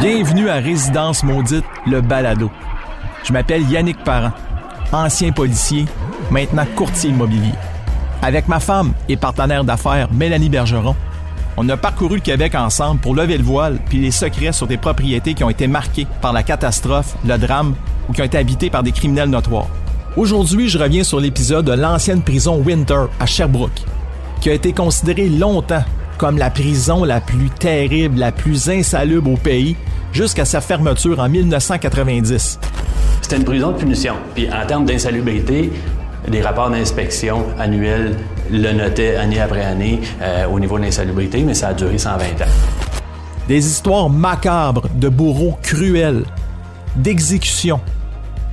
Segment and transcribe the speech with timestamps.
[0.00, 2.50] Bienvenue à Résidence Maudite, le balado.
[3.24, 4.32] Je m'appelle Yannick Parent,
[4.92, 5.86] ancien policier,
[6.30, 7.52] maintenant courtier immobilier.
[8.22, 10.94] Avec ma femme et partenaire d'affaires Mélanie Bergeron,
[11.56, 14.76] on a parcouru le Québec ensemble pour lever le voile puis les secrets sur des
[14.76, 17.74] propriétés qui ont été marquées par la catastrophe, le drame
[18.08, 19.68] ou qui ont été habitées par des criminels notoires.
[20.16, 23.82] Aujourd'hui, je reviens sur l'épisode de l'ancienne prison Winter à Sherbrooke,
[24.40, 25.84] qui a été considérée longtemps
[26.16, 29.76] comme la prison la plus terrible, la plus insalubre au pays,
[30.12, 32.58] jusqu'à sa fermeture en 1990.
[33.20, 34.14] C'était une prison de punition.
[34.34, 35.72] Puis en termes d'insalubrité,
[36.28, 38.16] les rapports d'inspection annuels
[38.50, 42.24] le notaient année après année euh, au niveau de l'insalubrité, mais ça a duré 120
[42.24, 42.50] ans.
[43.48, 46.24] Des histoires macabres de bourreaux cruels,
[46.96, 47.80] d'exécutions,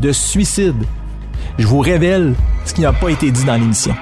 [0.02, 0.84] de suicides.
[1.58, 2.34] Je vous révèle
[2.66, 3.96] ce qui n'a pas été dit dans l'émission.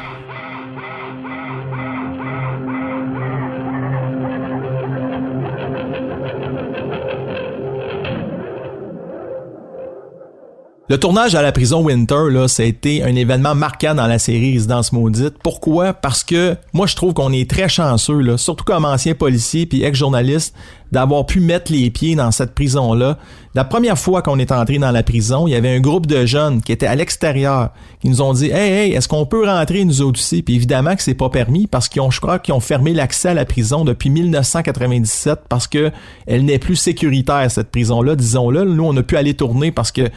[10.91, 14.19] Le tournage à la prison Winter, là, ça a été un événement marquant dans la
[14.19, 15.35] série Résidence Maudite.
[15.41, 15.93] Pourquoi?
[15.93, 19.83] Parce que moi, je trouve qu'on est très chanceux, là, surtout comme ancien policier puis
[19.83, 20.53] ex-journaliste,
[20.91, 23.17] d'avoir pu mettre les pieds dans cette prison-là.
[23.53, 26.25] La première fois qu'on est entré dans la prison, il y avait un groupe de
[26.25, 29.83] jeunes qui étaient à l'extérieur, qui nous ont dit Hey, hey, est-ce qu'on peut rentrer
[29.83, 30.41] nous autres aussi?
[30.41, 33.29] Puis évidemment que c'est pas permis parce qu'ils ont, je crois, qu'ils ont fermé l'accès
[33.29, 35.91] à la prison depuis 1997 parce que
[36.27, 38.63] elle n'est plus sécuritaire, cette prison-là, disons-le.
[38.63, 40.09] Nous, on a pu aller tourner parce que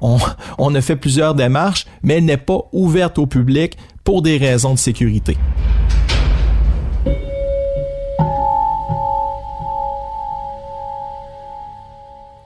[0.00, 0.18] on,
[0.58, 4.74] on a fait plusieurs démarches, mais elle n'est pas ouverte au public pour des raisons
[4.74, 5.36] de sécurité.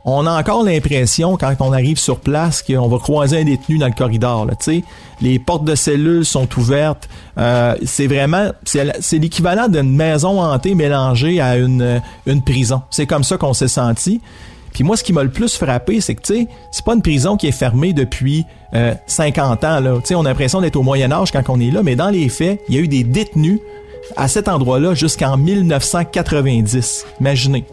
[0.09, 3.89] On a encore l'impression, quand on arrive sur place, qu'on va croiser un détenu dans
[3.89, 4.47] le corridor.
[4.47, 4.55] Là,
[5.21, 7.09] les portes de cellules sont ouvertes.
[7.39, 12.83] Euh, c'est vraiment, c'est l'équivalent d'une maison hantée mélangée à une, une prison.
[12.91, 14.21] C'est comme ça qu'on s'est senti.
[14.73, 17.03] Puis moi, ce qui m'a le plus frappé, c'est que, tu sais, c'est pas une
[17.03, 18.45] prison qui est fermée depuis
[19.07, 19.95] 50 euh, ans, là.
[19.97, 22.29] Tu sais, on a l'impression d'être au Moyen-Âge quand on est là, mais dans les
[22.29, 23.59] faits, il y a eu des détenus
[24.17, 27.07] à cet endroit-là jusqu'en 1990.
[27.21, 27.65] Imaginez.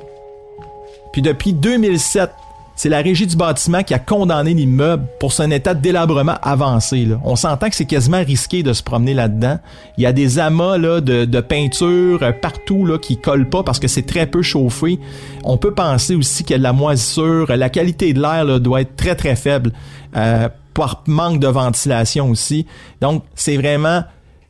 [1.13, 2.31] Puis depuis 2007,
[2.75, 7.07] c'est la régie du bâtiment qui a condamné l'immeuble pour son état délabrement avancé.
[7.23, 9.59] On s'entend que c'est quasiment risqué de se promener là-dedans.
[9.97, 13.87] Il y a des amas de, peinture euh, partout là, qui collent pas parce que
[13.87, 14.99] c'est très peu chauffé.
[15.43, 17.55] On peut penser aussi qu'il y a de la moisissure.
[17.55, 19.71] La qualité de l'air doit être très très faible
[20.15, 22.65] euh, par manque de ventilation aussi.
[23.01, 24.03] Donc c'est vraiment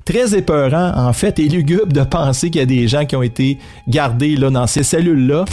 [0.06, 3.24] très épeurant en fait et lugubre de penser qu'il y a des gens qui ont
[3.24, 3.58] été
[3.90, 5.44] gardés là, dans ces cellules-là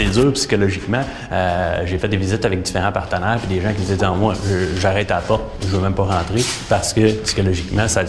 [0.00, 1.02] c'est dur psychologiquement.
[1.30, 4.34] Euh, j'ai fait des visites avec différents partenaires, puis des gens qui disaient moi,
[4.76, 8.02] j'arrête à la porte, je veux même pas rentrer, parce que psychologiquement, ça,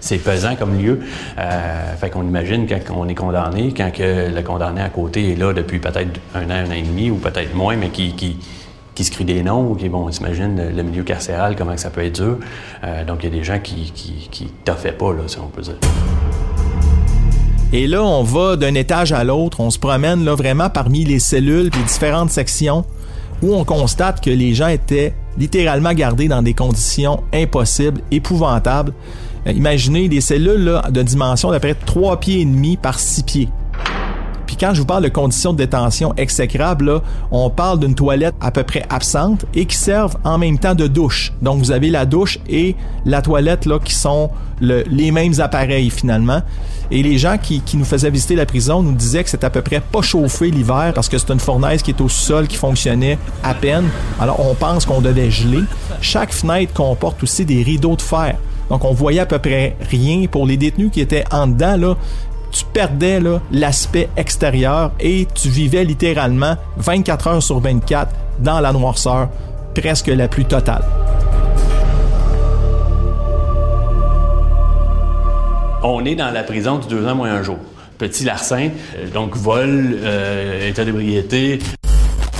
[0.00, 1.00] c'est pesant comme lieu.
[1.38, 5.36] Euh, fait qu'on imagine quand on est condamné, quand que le condamné à côté est
[5.36, 8.36] là depuis peut-être un an, un an et demi, ou peut-être moins, mais qui, qui
[8.94, 11.90] qui se crient des noms, ou qui, bon, on s'imagine le, milieu carcéral, comment ça
[11.90, 12.38] peut être dur.
[12.84, 15.48] Euh, donc, il y a des gens qui, qui, qui fait pas, là, si on
[15.48, 15.74] peut dire.
[17.76, 21.18] Et là, on va d'un étage à l'autre, on se promène là vraiment parmi les
[21.18, 22.84] cellules et différentes sections
[23.42, 28.92] où on constate que les gens étaient littéralement gardés dans des conditions impossibles, épouvantables.
[29.48, 33.00] Euh, imaginez des cellules là, de dimension d'à peu près 3 pieds et demi par
[33.00, 33.48] 6 pieds.
[34.46, 37.00] Puis quand je vous parle de conditions de détention exécrables,
[37.30, 40.86] on parle d'une toilette à peu près absente et qui servent en même temps de
[40.86, 41.32] douche.
[41.42, 46.42] Donc vous avez la douche et la toilette là, qui sont les mêmes appareils finalement.
[46.90, 49.62] Et les gens qui, nous faisaient visiter la prison nous disaient que c'était à peu
[49.62, 53.18] près pas chauffé l'hiver parce que c'est une fournaise qui est au sol qui fonctionnait
[53.42, 53.88] à peine.
[54.20, 55.64] Alors on pense qu'on devait geler.
[56.00, 58.36] Chaque fenêtre comporte aussi des rideaux de fer.
[58.70, 61.96] Donc on voyait à peu près rien pour les détenus qui étaient en dedans.
[62.54, 63.20] Tu perdais
[63.50, 69.28] l'aspect extérieur et tu vivais littéralement 24 heures sur 24 dans la noirceur
[69.74, 70.84] presque la plus totale.
[75.82, 77.58] On est dans la prison du deux ans moins un jour.
[77.98, 81.58] Petit larcin, euh, donc vol, euh, état d'ébriété.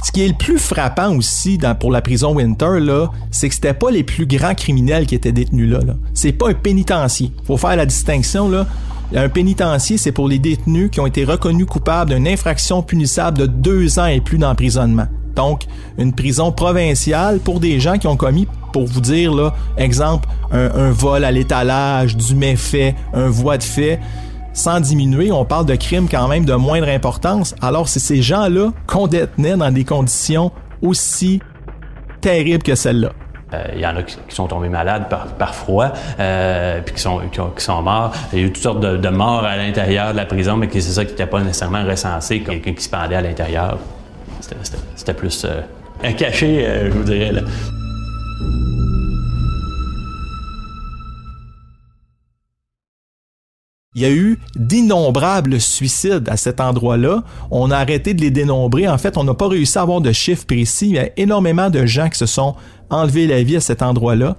[0.04, 3.54] Ce qui est le plus frappant aussi dans, pour la prison Winter, là, c'est que
[3.56, 5.80] c'était pas les plus grands criminels qui étaient détenus là.
[5.84, 5.94] là.
[6.14, 7.32] C'est pas un pénitencier.
[7.44, 8.64] Faut faire la distinction là.
[9.14, 13.46] Un pénitencier, c'est pour les détenus qui ont été reconnus coupables d'une infraction punissable de
[13.46, 15.06] deux ans et plus d'emprisonnement.
[15.36, 15.64] Donc,
[15.98, 20.90] une prison provinciale pour des gens qui ont commis, pour vous dire, là, exemple, un,
[20.90, 24.00] vol à l'étalage, du méfait, un voie de fait.
[24.52, 27.56] Sans diminuer, on parle de crimes quand même de moindre importance.
[27.60, 30.52] Alors, c'est ces gens-là qu'on détenait dans des conditions
[30.82, 31.40] aussi
[32.20, 33.12] terribles que celles-là.
[33.54, 35.06] Euh, il y en a qui, sont tombés malades
[35.38, 38.12] par, froid, euh, puis qui sont, qui, sont morts.
[38.32, 40.80] Il y a eu toutes sortes de, morts à l'intérieur de la prison, mais c'est
[40.80, 43.78] ça qui n'était pas nécessairement recensé, quelqu'un qui se pendait à l'intérieur
[44.96, 45.46] C'était plus
[46.02, 47.32] un cachet, je vous dirais.
[47.32, 47.40] Là.
[53.96, 57.22] Il y a eu d'innombrables suicides à cet endroit-là.
[57.52, 58.88] On a arrêté de les dénombrer.
[58.88, 60.86] En fait, on n'a pas réussi à avoir de chiffres précis.
[60.88, 62.56] Il y a énormément de gens qui se sont
[62.90, 64.36] enlevés la vie à cet endroit-là.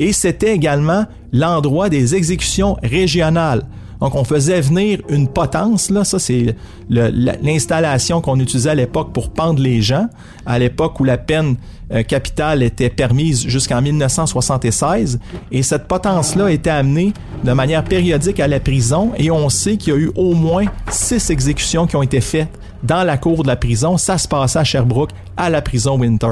[0.00, 3.62] Et c'était également l'endroit des exécutions régionales.
[4.00, 6.04] Donc, on faisait venir une potence, là.
[6.04, 6.54] Ça, c'est
[6.88, 10.08] l'installation qu'on utilisait à l'époque pour pendre les gens,
[10.44, 11.56] à l'époque où la peine
[11.92, 15.18] euh, capitale était permise jusqu'en 1976.
[15.52, 17.12] Et cette potence-là était amenée
[17.44, 19.12] de manière périodique à la prison.
[19.16, 22.50] Et on sait qu'il y a eu au moins six exécutions qui ont été faites
[22.82, 23.96] dans la cour de la prison.
[23.96, 26.28] Ça se passait à Sherbrooke, à la prison Winter.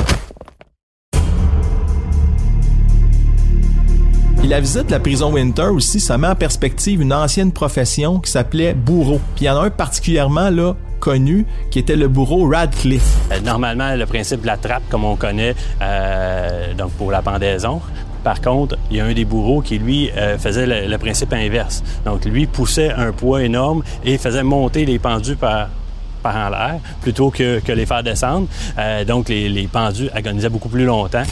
[4.49, 8.31] La visite de la prison Winter aussi, ça met en perspective une ancienne profession qui
[8.31, 9.19] s'appelait bourreau.
[9.35, 13.17] Puis il y en a un particulièrement là connu qui était le bourreau Radcliffe.
[13.33, 17.81] Euh, normalement, le principe de la trappe, comme on connaît, euh, donc pour la pendaison,
[18.23, 21.83] par contre, il y a un des bourreaux qui, lui, euh, faisait le, principe inverse.
[22.05, 25.71] Donc, lui poussait un poids énorme et faisait monter les pendus par,
[26.23, 28.47] en l'air plutôt que, que, les faire descendre.
[29.07, 31.25] donc, les, les pendus agonisaient beaucoup plus longtemps.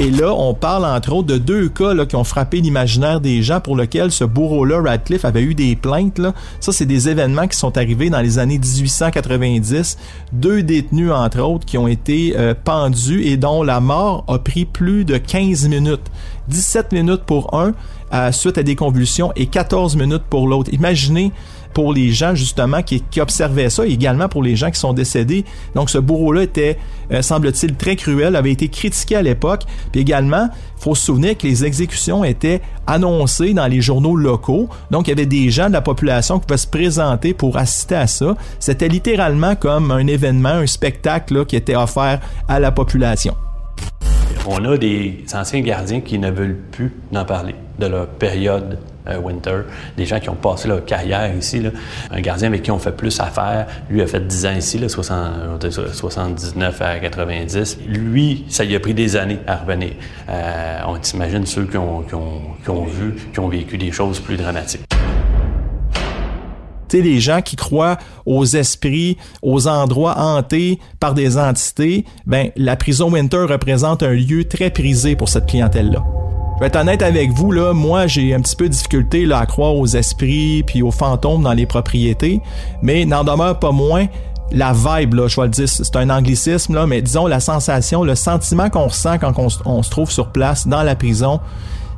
[0.00, 3.60] Et là, on parle entre autres de deux cas qui ont frappé l'imaginaire des gens
[3.60, 6.18] pour lesquels ce bourreau-là, Radcliffe, avait eu des plaintes.
[6.18, 6.32] Là.
[6.58, 9.98] Ça, c'est des événements qui sont arrivés dans les années 1890.
[10.32, 14.64] Deux détenus, entre autres, qui ont été euh, pendus et dont la mort a pris
[14.64, 16.10] plus de 15 minutes.
[16.48, 17.74] 17 minutes pour un,
[18.14, 20.72] euh, suite à des convulsions, et 14 minutes pour l'autre.
[20.72, 21.30] Imaginez
[21.72, 25.44] pour les gens justement qui, observaient ça, et également pour les gens qui sont décédés.
[25.74, 26.78] Donc ce bourreau-là était,
[27.12, 29.62] euh, semble-t-il, très cruel, avait été critiqué à l'époque.
[29.92, 34.68] Puis également, faut se souvenir que les exécutions étaient annoncées dans les journaux locaux.
[34.90, 37.96] Donc il y avait des gens de la population qui pouvaient se présenter pour assister
[37.96, 38.36] à ça.
[38.58, 43.34] C'était littéralement comme un événement, un spectacle qui était offert à la population.
[44.48, 49.62] On a des anciens gardiens qui ne veulent plus en parler de leur période Winter,
[49.96, 51.62] des gens qui ont passé leur carrière ici.
[52.10, 54.88] Un gardien avec qui on fait plus affaires, lui a fait 10 ans ici, là,
[54.88, 57.78] 79 à 90.
[57.86, 59.92] Lui, ça lui a pris des années à revenir.
[60.28, 62.04] Euh, on s'imagine ceux qui ont
[62.86, 64.90] vu, qui ont vécu des choses plus dramatiques
[66.98, 73.10] les gens qui croient aux esprits, aux endroits hantés par des entités, ben la prison
[73.10, 76.04] Winter représente un lieu très prisé pour cette clientèle-là.
[76.60, 79.38] Je vais être honnête avec vous, là, moi j'ai un petit peu de difficulté là,
[79.38, 82.42] à croire aux esprits puis aux fantômes dans les propriétés,
[82.82, 84.08] mais n'en demeure pas moins
[84.52, 88.04] la vibe, là, je vais le dire, c'est un anglicisme, là, mais disons la sensation,
[88.04, 91.40] le sentiment qu'on ressent quand on, se trouve sur place dans la prison,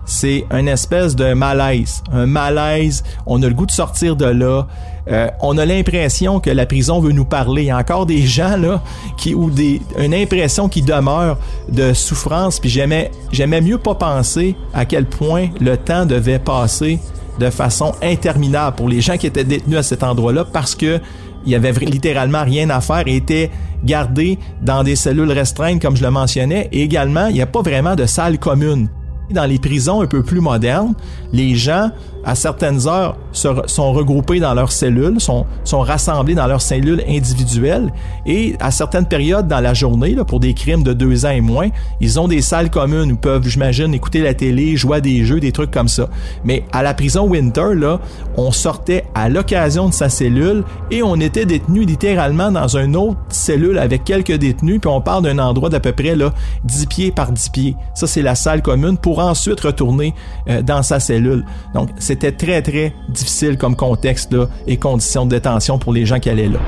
[0.05, 2.05] c'est une espèce de malaise.
[2.13, 4.69] Un malaise, on a le goût de sortir de là.
[5.11, 7.63] Euh, on a l'impression que la prison veut nous parler.
[7.63, 8.83] Il y a encore des gens là
[9.17, 11.39] qui ou des une impression qui demeure
[11.69, 12.61] de souffrance.
[12.61, 17.01] Puis j'aimais j'aimais mieux pas penser à quel point le temps devait passer
[17.39, 21.01] de façon interminable pour les gens qui étaient détenus à cet endroit-là parce que
[21.45, 23.51] il y avait littéralement rien à faire et étaient
[23.83, 27.63] gardés dans des cellules restreintes comme je le mentionnais et également il n'y a pas
[27.63, 28.89] vraiment de salle commune.
[29.31, 30.95] Dans les prisons un peu plus modernes,
[31.33, 31.91] les gens
[32.25, 37.93] à certaines heures, sont regroupés dans leurs cellules, sont, sont rassemblés dans leurs cellules individuelles
[38.27, 41.41] et à certaines périodes dans la journée, là, pour des crimes de deux ans et
[41.41, 41.69] moins,
[42.01, 45.41] ils ont des salles communes où peuvent, j'imagine, écouter la télé, jouer à des jeux,
[45.41, 46.09] des trucs comme ça.
[46.45, 48.01] Mais à la prison Winter, là,
[48.37, 53.19] on sortait à l'occasion de sa cellule et on était détenu littéralement dans une autre
[53.29, 56.33] cellule avec quelques détenus, puis on parle d'un endroit d'à peu près là,
[56.65, 57.77] 10 pieds par 10 pieds.
[57.95, 60.15] Ça, c'est la salle commune pour ensuite retourner
[60.49, 61.45] euh, dans sa cellule.
[61.75, 66.21] Donc, c'était très, très difficile comme contexte là, et conditions de détention pour les gens
[66.21, 66.59] qui allaient là.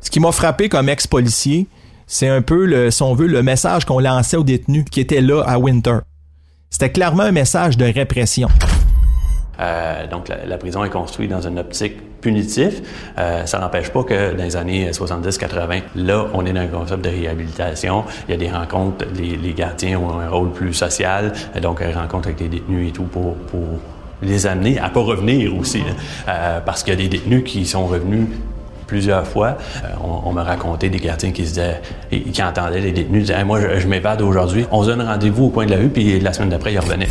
[0.00, 1.66] Ce qui m'a frappé comme ex-policier,
[2.06, 5.20] c'est un peu, le, si on veut, le message qu'on lançait aux détenus qui étaient
[5.20, 5.98] là à Winter.
[6.70, 8.48] C'était clairement un message de répression.
[9.58, 12.82] Euh, donc, la, prison est construite dans une optique punitive.
[13.18, 17.04] Euh, ça n'empêche pas que dans les années 70-80, là, on est dans un concept
[17.04, 18.04] de réhabilitation.
[18.28, 22.28] Il y a des rencontres, les, gardiens ont un rôle plus social, donc une rencontre
[22.28, 23.36] avec les détenus et tout pour,
[24.20, 25.80] les amener à pas revenir aussi.
[26.28, 28.26] Euh, parce qu'il y a des détenus qui sont revenus
[28.88, 29.58] plusieurs fois.
[30.02, 31.80] on, me racontait des gardiens qui se disaient,
[32.32, 34.66] qui entendaient les détenus dire Moi, je, je m'évade aujourd'hui.
[34.72, 37.08] On se donne rendez-vous au coin de la rue, puis la semaine d'après, ils revenaient.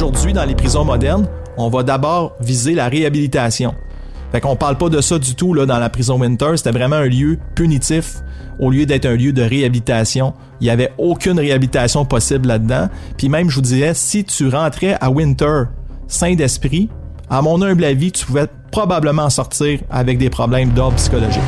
[0.00, 1.26] Aujourd'hui, dans les prisons modernes,
[1.56, 3.74] on va d'abord viser la réhabilitation.
[4.30, 7.08] Fait qu'on parle pas de ça du tout dans la prison Winter, c'était vraiment un
[7.08, 8.18] lieu punitif
[8.60, 10.34] au lieu d'être un lieu de réhabilitation.
[10.60, 12.88] Il y avait aucune réhabilitation possible là-dedans.
[13.16, 15.64] Puis même je vous dirais si tu rentrais à Winter
[16.06, 16.88] sain d'esprit,
[17.28, 21.42] à mon humble avis, tu pouvais probablement sortir avec des problèmes d'ordre psychologique.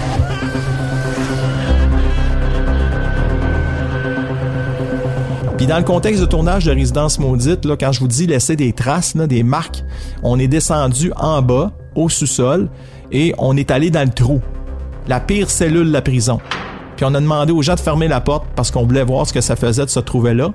[5.61, 8.57] Puis dans le contexte de tournage de Résidence Maudite, là, quand je vous dis laisser
[8.57, 9.85] des traces, des marques,
[10.23, 12.71] on est descendu en bas, au sous-sol,
[13.13, 14.41] et on est allé dans le trou.
[15.07, 16.41] La pire cellule de la prison.
[16.97, 19.35] Puis on a demandé aux gens de fermer la porte parce qu'on voulait voir ce
[19.35, 20.51] que ça faisait de se trouver là.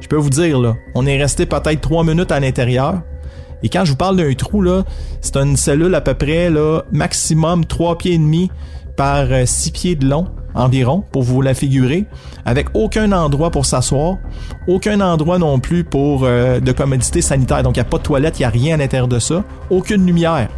[0.00, 3.00] Je peux vous dire, là, on est resté peut-être trois minutes à l'intérieur.
[3.62, 4.82] Et quand je vous parle d'un trou, là,
[5.20, 8.50] c'est une cellule à peu près là, maximum trois pieds et demi
[8.96, 12.06] par euh, six pieds de long environ, pour vous la figurer,
[12.44, 14.18] avec aucun endroit pour s'asseoir,
[14.66, 17.62] aucun endroit non plus pour euh, de commodité sanitaire.
[17.62, 19.44] Donc il n'y a pas de toilette, il n'y a rien à l'intérieur de ça,
[19.70, 20.48] aucune lumière,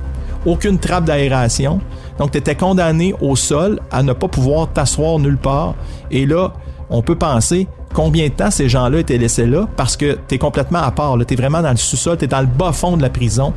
[0.47, 1.81] aucune trappe d'aération.
[2.19, 5.75] Donc tu étais condamné au sol à ne pas pouvoir t'asseoir nulle part.
[6.11, 6.53] Et là,
[6.91, 10.39] on peut penser combien de temps ces gens-là étaient laissés là parce que tu es
[10.39, 11.17] complètement à part.
[11.27, 13.53] Tu es vraiment dans le sous-sol, tu dans le bas fond de la prison.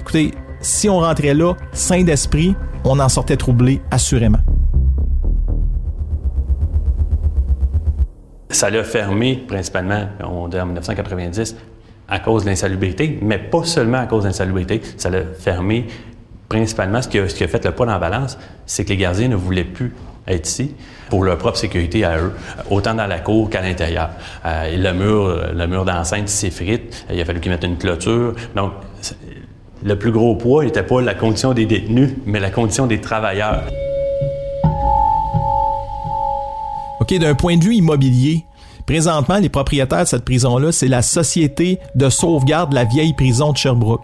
[0.00, 2.54] Écoutez, si on rentrait là, sain d'esprit,
[2.84, 4.38] on en sortait troublé, assurément.
[8.48, 11.56] Ça l'a fermé principalement en 1990
[12.08, 14.80] à cause de l'insalubrité, mais pas seulement à cause de l'insalubrité.
[14.96, 15.86] Ça l'a fermé
[16.48, 17.02] principalement.
[17.02, 18.96] Ce qui, a, ce qui a fait le poids dans la balance, c'est que les
[18.96, 19.94] gardiens ne voulaient plus
[20.28, 20.74] être ici
[21.08, 22.32] pour leur propre sécurité à eux,
[22.70, 24.10] autant dans la cour qu'à l'intérieur.
[24.44, 27.06] Euh, le mur, le mur d'enceinte s'effrite.
[27.12, 28.34] Il a fallu qu'ils mettent une clôture.
[28.54, 28.72] Donc,
[29.84, 33.64] le plus gros poids n'était pas la condition des détenus, mais la condition des travailleurs.
[37.08, 38.44] D'un point de vue immobilier,
[38.84, 43.52] présentement, les propriétaires de cette prison-là, c'est la Société de sauvegarde de la vieille prison
[43.52, 44.02] de Sherbrooke.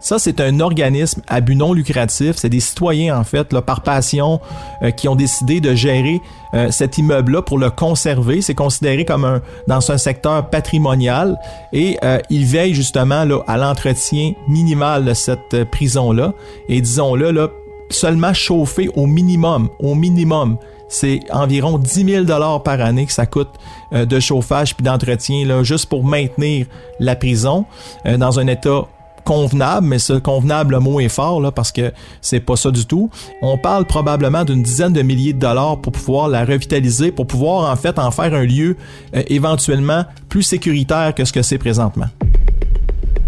[0.00, 2.36] Ça, c'est un organisme à but non lucratif.
[2.36, 4.40] C'est des citoyens, en fait, par passion,
[4.82, 6.20] euh, qui ont décidé de gérer
[6.54, 8.42] euh, cet immeuble-là pour le conserver.
[8.42, 11.38] C'est considéré comme un dans un secteur patrimonial
[11.72, 16.32] et euh, ils veillent justement là, à l'entretien minimal de cette prison-là.
[16.68, 17.48] Et disons-le, là,
[17.90, 20.58] seulement chauffer au minimum, au minimum.
[20.88, 23.50] C'est environ 10 000 dollars par année que ça coûte
[23.92, 26.66] de chauffage puis d'entretien là, juste pour maintenir
[26.98, 27.66] la prison
[28.04, 28.86] dans un état
[29.28, 31.92] convenable, mais ce convenable, le mot est fort là, parce que
[32.22, 33.10] c'est pas ça du tout.
[33.42, 37.70] On parle probablement d'une dizaine de milliers de dollars pour pouvoir la revitaliser, pour pouvoir
[37.70, 38.78] en fait en faire un lieu
[39.14, 42.06] euh, éventuellement plus sécuritaire que ce que c'est présentement.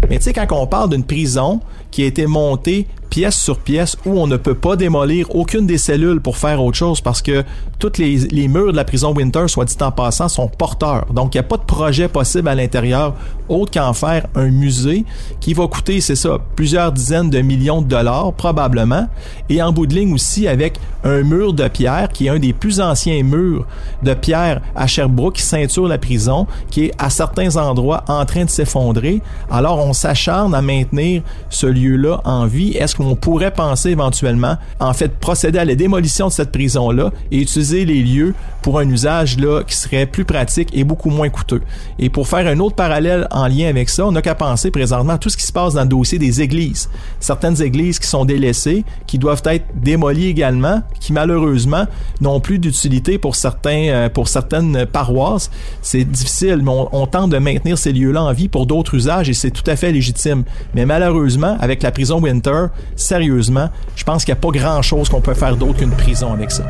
[0.09, 1.59] Mais tu sais, quand on parle d'une prison
[1.91, 5.77] qui a été montée pièce sur pièce où on ne peut pas démolir aucune des
[5.77, 7.43] cellules pour faire autre chose parce que
[7.77, 11.05] tous les, murs de la prison Winter, soit dit en passant, sont porteurs.
[11.13, 13.15] Donc, il n'y a pas de projet possible à l'intérieur
[13.49, 15.03] autre qu'en faire un musée
[15.41, 19.07] qui va coûter, c'est ça, plusieurs dizaines de millions de dollars probablement.
[19.49, 22.53] Et en bout de ligne aussi avec un mur de pierre qui est un des
[22.53, 23.65] plus anciens murs
[24.03, 28.45] de pierre à Sherbrooke qui ceinture la prison, qui est à certains endroits en train
[28.45, 29.21] de s'effondrer.
[29.49, 32.71] Alors, on s'acharne à maintenir ce lieu-là en vie.
[32.77, 37.41] Est-ce on pourrait penser éventuellement, en fait, procéder à la démolition de cette prison-là et
[37.41, 41.61] utiliser les lieux pour un usage là qui serait plus pratique et beaucoup moins coûteux.
[41.99, 45.13] Et pour faire un autre parallèle en lien avec ça, on n'a qu'à penser présentement
[45.13, 46.89] à tout ce qui se passe dans le dossier des églises.
[47.19, 51.85] Certaines églises qui sont délaissées, qui doivent être démolies également, qui malheureusement
[52.19, 55.49] n'ont plus d'utilité pour euh, certaines paroisses.
[55.81, 59.29] C'est difficile, mais on, on tente de maintenir ces lieux-là en vie pour d'autres usages
[59.29, 60.43] et c'est tout à fait légitime.
[60.75, 62.67] Mais malheureusement, avec la prison Winter,
[63.01, 66.51] sérieusement, je pense qu'il n'y a pas grand-chose qu'on peut faire d'autre qu'une prison avec
[66.51, 66.63] ça.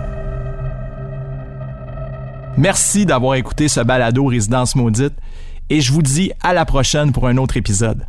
[2.57, 5.13] Merci d'avoir écouté ce balado Résidence Maudite
[5.69, 8.05] et je vous dis à la prochaine pour un autre épisode.